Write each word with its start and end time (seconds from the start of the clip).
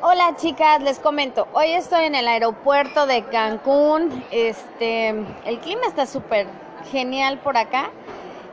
Hola 0.00 0.36
chicas, 0.36 0.80
les 0.80 1.00
comento, 1.00 1.48
hoy 1.52 1.72
estoy 1.72 2.04
en 2.04 2.14
el 2.14 2.28
aeropuerto 2.28 3.06
de 3.06 3.24
Cancún, 3.24 4.24
este, 4.30 5.08
el 5.08 5.58
clima 5.58 5.86
está 5.88 6.06
súper 6.06 6.46
genial 6.92 7.40
por 7.40 7.56
acá. 7.56 7.90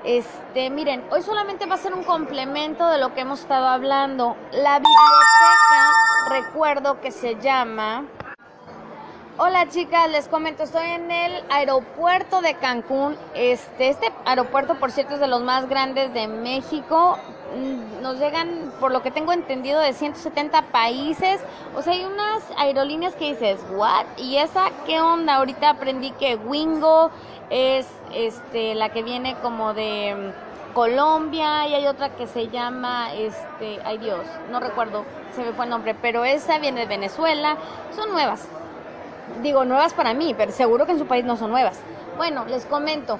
Este, 0.03 0.71
miren, 0.71 1.03
hoy 1.11 1.21
solamente 1.21 1.67
va 1.67 1.75
a 1.75 1.77
ser 1.77 1.93
un 1.93 2.03
complemento 2.03 2.89
de 2.89 2.97
lo 2.97 3.13
que 3.13 3.21
hemos 3.21 3.41
estado 3.41 3.67
hablando. 3.67 4.35
La 4.53 4.79
biblioteca, 4.79 5.91
recuerdo 6.29 6.99
que 6.99 7.11
se 7.11 7.35
llama 7.39 8.05
Hola 9.37 9.67
chicas, 9.67 10.09
les 10.09 10.29
comento, 10.29 10.63
estoy 10.63 10.87
en 10.91 11.11
el 11.11 11.43
aeropuerto 11.51 12.41
de 12.41 12.55
Cancún. 12.55 13.17
Este, 13.35 13.89
este 13.89 14.11
aeropuerto, 14.25 14.79
por 14.79 14.91
cierto, 14.91 15.15
es 15.15 15.19
de 15.19 15.27
los 15.27 15.43
más 15.43 15.69
grandes 15.69 16.13
de 16.13 16.27
México. 16.27 17.19
Mm, 17.55 18.01
nos 18.01 18.19
llegan, 18.19 18.71
por 18.79 18.91
lo 18.91 19.01
que 19.01 19.11
tengo 19.11 19.31
entendido, 19.31 19.79
de 19.79 19.93
170 19.93 20.63
países. 20.63 21.39
O 21.75 21.81
sea, 21.81 21.93
hay 21.93 22.05
unas 22.05 22.43
aerolíneas 22.57 23.15
que 23.15 23.31
dices, 23.31 23.59
¿what? 23.71 24.05
¿Y 24.17 24.37
esa 24.37 24.71
qué 24.85 24.99
onda? 24.99 25.35
Ahorita 25.35 25.69
aprendí 25.69 26.11
que 26.11 26.35
Wingo 26.35 27.11
es 27.49 27.87
este, 28.13 28.75
la 28.75 28.89
que 28.89 29.03
viene 29.03 29.35
como 29.41 29.73
de 29.73 30.15
mm, 30.15 30.73
Colombia 30.73 31.67
y 31.67 31.75
hay 31.75 31.87
otra 31.87 32.09
que 32.09 32.27
se 32.27 32.49
llama, 32.49 33.13
este, 33.13 33.79
ay 33.85 33.97
Dios, 33.97 34.25
no 34.51 34.59
recuerdo, 34.59 35.05
se 35.33 35.43
me 35.43 35.53
fue 35.53 35.65
el 35.65 35.71
nombre, 35.71 35.95
pero 35.95 36.25
esa 36.25 36.59
viene 36.59 36.81
de 36.81 36.87
Venezuela. 36.87 37.57
Son 37.95 38.11
nuevas 38.11 38.47
digo, 39.41 39.65
nuevas 39.65 39.93
para 39.93 40.13
mí, 40.13 40.33
pero 40.37 40.51
seguro 40.51 40.85
que 40.85 40.93
en 40.93 40.99
su 40.99 41.05
país 41.05 41.25
no 41.25 41.37
son 41.37 41.51
nuevas. 41.51 41.79
Bueno, 42.17 42.45
les 42.45 42.65
comento. 42.65 43.19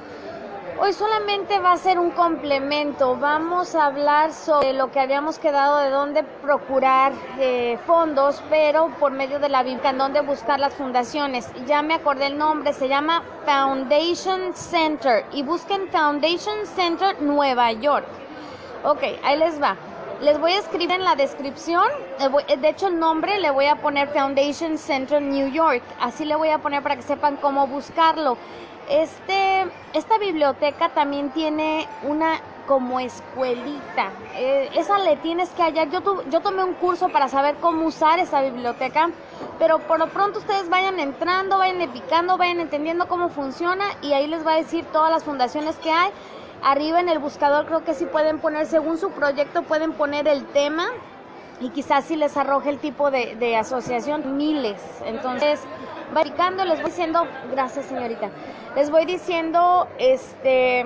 Hoy 0.77 0.91
solamente 0.91 1.57
va 1.59 1.71
a 1.71 1.77
ser 1.77 1.97
un 1.97 2.11
complemento. 2.11 3.15
Vamos 3.15 3.75
a 3.75 3.85
hablar 3.85 4.33
sobre 4.33 4.73
lo 4.73 4.91
que 4.91 4.99
habíamos 4.99 5.39
quedado 5.39 5.77
de 5.77 5.89
dónde 5.89 6.23
procurar 6.23 7.13
eh, 7.39 7.79
fondos, 7.87 8.43
pero 8.49 8.89
por 8.99 9.13
medio 9.13 9.39
de 9.39 9.47
la 9.47 9.63
Biblia, 9.63 9.91
en 9.91 9.97
dónde 9.97 10.19
buscar 10.19 10.59
las 10.59 10.73
fundaciones. 10.73 11.49
Ya 11.65 11.81
me 11.81 11.93
acordé 11.93 12.27
el 12.27 12.37
nombre, 12.37 12.73
se 12.73 12.89
llama 12.89 13.23
Foundation 13.45 14.53
Center 14.53 15.25
y 15.31 15.43
busquen 15.43 15.87
Foundation 15.87 16.65
Center 16.65 17.21
Nueva 17.21 17.71
York. 17.71 18.05
Ok, 18.83 19.01
ahí 19.23 19.39
les 19.39 19.61
va. 19.61 19.77
Les 20.21 20.39
voy 20.39 20.53
a 20.53 20.59
escribir 20.59 20.91
en 20.91 21.03
la 21.03 21.15
descripción, 21.15 21.83
de 22.17 22.69
hecho 22.69 22.87
el 22.87 22.97
nombre 22.97 23.37
le 23.37 23.51
voy 23.51 23.65
a 23.65 23.75
poner 23.75 24.07
Foundation 24.07 24.77
Center 24.77 25.21
New 25.21 25.51
York, 25.51 25.83
así 25.99 26.23
le 26.23 26.35
voy 26.35 26.49
a 26.49 26.59
poner 26.59 26.81
para 26.81 26.95
que 26.95 27.01
sepan 27.01 27.35
cómo 27.35 27.67
buscarlo. 27.67 28.37
Este, 28.89 29.67
esta 29.93 30.17
biblioteca 30.17 30.89
también 30.89 31.31
tiene 31.31 31.87
una 32.03 32.39
como 32.67 32.99
escuelita, 32.99 34.11
eh, 34.35 34.69
esa 34.75 34.99
le 34.99 35.17
tienes 35.17 35.49
que 35.49 35.61
hallar. 35.61 35.89
Yo, 35.89 36.23
yo 36.29 36.41
tomé 36.41 36.63
un 36.63 36.73
curso 36.73 37.09
para 37.09 37.27
saber 37.27 37.55
cómo 37.61 37.85
usar 37.85 38.19
esa 38.19 38.41
biblioteca, 38.41 39.09
pero 39.59 39.79
por 39.79 39.99
lo 39.99 40.07
pronto 40.07 40.39
ustedes 40.39 40.69
vayan 40.69 40.99
entrando, 40.99 41.57
vayan 41.57 41.89
picando, 41.91 42.37
vayan 42.37 42.59
entendiendo 42.59 43.07
cómo 43.07 43.29
funciona 43.29 43.85
y 44.01 44.13
ahí 44.13 44.27
les 44.27 44.45
va 44.45 44.53
a 44.53 44.57
decir 44.57 44.85
todas 44.91 45.11
las 45.11 45.23
fundaciones 45.23 45.75
que 45.77 45.91
hay. 45.91 46.11
Arriba 46.63 46.99
en 46.99 47.09
el 47.09 47.19
buscador 47.19 47.65
creo 47.65 47.83
que 47.83 47.93
sí 47.93 48.05
pueden 48.05 48.39
poner, 48.39 48.65
según 48.65 48.97
su 48.97 49.11
proyecto, 49.11 49.63
pueden 49.63 49.93
poner 49.93 50.27
el 50.27 50.45
tema 50.45 50.87
y 51.59 51.69
quizás 51.69 52.05
si 52.05 52.15
les 52.15 52.35
arroje 52.37 52.69
el 52.69 52.79
tipo 52.79 53.11
de, 53.11 53.55
asociación, 53.55 54.37
miles. 54.37 54.81
Entonces, 55.05 55.61
varicando, 56.13 56.65
les 56.65 56.81
voy 56.81 56.91
diciendo, 56.91 57.25
gracias 57.51 57.85
señorita, 57.85 58.29
les 58.75 58.89
voy 58.89 59.05
diciendo, 59.05 59.87
este, 59.97 60.85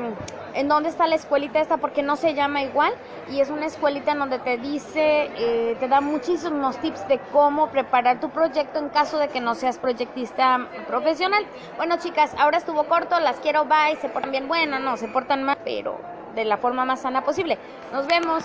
en 0.54 0.68
dónde 0.68 0.90
está 0.90 1.08
la 1.08 1.16
escuelita 1.16 1.60
esta, 1.60 1.78
porque 1.78 2.04
no 2.04 2.16
se 2.16 2.34
llama 2.34 2.62
igual, 2.62 2.94
y 3.30 3.40
es 3.42 3.50
una 3.50 3.66
escuelita 3.66 4.12
en 4.12 4.20
donde 4.20 4.40
te 4.40 4.58
dice, 4.58 5.30
eh, 5.36 5.76
te 5.80 5.88
da 5.88 6.02
muchísimos 6.02 6.78
tips 6.78 7.08
de 7.08 7.20
cómo 7.32 7.70
preparar 7.70 8.20
tu 8.20 8.30
proyecto 8.30 8.80
en 8.80 8.90
caso 8.90 9.18
de 9.18 9.28
que 9.28 9.42
no 9.42 9.56
seas 9.56 9.78
proyectista 9.78 10.68
profesional. 10.88 11.44
Bueno, 11.78 11.98
chicas, 11.98 12.34
ahora 12.38 12.58
estuvo 12.58 12.84
corto, 12.86 13.20
las 13.20 13.40
quiero, 13.40 13.66
bye, 13.66 13.98
se 14.02 14.10
portan 14.10 14.32
bien, 14.32 14.48
bueno, 14.48 14.80
no, 14.80 14.98
se 14.98 15.08
portan 15.08 15.44
mal, 15.44 15.58
pero 15.64 16.00
de 16.36 16.46
la 16.46 16.58
forma 16.58 16.86
más 16.86 17.02
sana 17.02 17.24
posible. 17.24 17.58
Nos 17.92 18.08
vemos. 18.08 18.44